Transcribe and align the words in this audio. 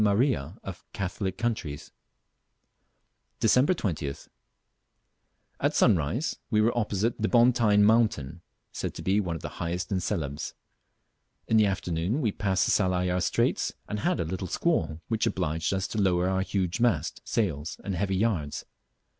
Maria" 0.03 0.57
of 0.63 0.83
Catholic 0.93 1.37
countries. 1.37 1.91
Dec. 3.39 3.65
20th. 3.67 4.29
At 5.59 5.75
sunrise 5.75 6.37
we 6.49 6.59
were 6.59 6.75
opposite 6.75 7.21
the 7.21 7.27
Bontyne 7.27 7.83
mountain, 7.83 8.41
said 8.71 8.95
to 8.95 9.03
be 9.03 9.19
one 9.19 9.35
of 9.35 9.43
the 9.43 9.61
highest 9.61 9.91
in 9.91 9.99
Celebes. 9.99 10.55
In 11.47 11.57
the 11.57 11.67
afternoon 11.67 12.19
we 12.19 12.31
passed 12.31 12.65
the 12.65 12.71
Salayer 12.71 13.21
Straits 13.21 13.73
and 13.87 13.99
had 13.99 14.19
a 14.19 14.25
little 14.25 14.47
squall, 14.47 15.01
which 15.07 15.27
obliged 15.27 15.71
us 15.71 15.87
to 15.89 16.01
lower 16.01 16.27
our 16.27 16.41
huge 16.41 16.79
mast, 16.79 17.21
sails, 17.23 17.79
and 17.83 17.93
heavy 17.93 18.15
yards. 18.15 18.65